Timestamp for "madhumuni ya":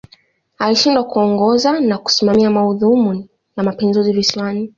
2.49-3.63